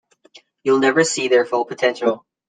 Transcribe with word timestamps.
You'll 0.63 0.79
never 0.79 1.03
see 1.03 1.27
their 1.27 1.45
full 1.45 1.63
potential. 1.63 2.25